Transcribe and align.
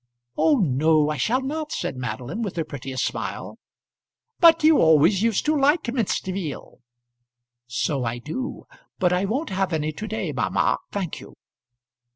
"Oh 0.35 0.57
no, 0.57 1.11
I 1.11 1.17
shall 1.17 1.43
not," 1.43 1.71
said 1.71 1.95
Madeline 1.95 2.41
with 2.41 2.55
her 2.55 2.63
prettiest 2.65 3.05
smile. 3.05 3.59
"But 4.39 4.63
you 4.63 4.79
always 4.79 5.21
used 5.21 5.45
to 5.45 5.55
like 5.55 5.93
minced 5.93 6.25
veal." 6.25 6.79
"So 7.67 8.03
I 8.03 8.17
do, 8.17 8.65
but 8.97 9.13
I 9.13 9.25
won't 9.25 9.51
have 9.51 9.73
any 9.73 9.91
to 9.91 10.07
day, 10.07 10.31
mamma, 10.31 10.79
thank 10.91 11.19
you." 11.19 11.35